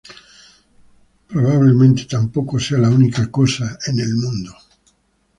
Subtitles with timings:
[1.27, 4.55] Probablemente tampoco sea la única 'cosa' en el mundo".